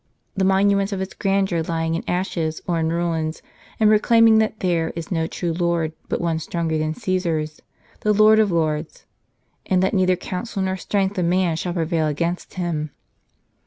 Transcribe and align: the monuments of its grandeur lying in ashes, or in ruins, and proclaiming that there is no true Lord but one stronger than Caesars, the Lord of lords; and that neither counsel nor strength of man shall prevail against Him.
the 0.35 0.43
monuments 0.43 0.91
of 0.91 0.99
its 0.99 1.13
grandeur 1.13 1.61
lying 1.61 1.93
in 1.93 2.03
ashes, 2.07 2.59
or 2.65 2.79
in 2.79 2.89
ruins, 2.91 3.43
and 3.79 3.87
proclaiming 3.91 4.39
that 4.39 4.59
there 4.61 4.89
is 4.95 5.11
no 5.11 5.27
true 5.27 5.53
Lord 5.53 5.93
but 6.09 6.19
one 6.19 6.39
stronger 6.39 6.75
than 6.75 6.95
Caesars, 6.95 7.61
the 7.99 8.11
Lord 8.11 8.39
of 8.39 8.49
lords; 8.51 9.05
and 9.67 9.83
that 9.83 9.93
neither 9.93 10.15
counsel 10.15 10.63
nor 10.63 10.75
strength 10.75 11.19
of 11.19 11.25
man 11.25 11.55
shall 11.55 11.73
prevail 11.73 12.07
against 12.07 12.55
Him. 12.55 12.89